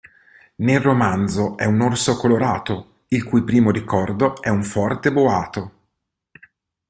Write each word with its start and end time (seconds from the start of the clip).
Nel 0.55 0.79
romanzo 0.79 1.55
è 1.57 1.65
un 1.65 1.79
orso 1.81 2.17
colorato 2.17 3.01
il 3.09 3.23
cui 3.23 3.43
primo 3.43 3.69
ricordo 3.69 4.41
è 4.41 4.49
un 4.49 4.63
forte 4.63 5.11
boato. 5.13 5.73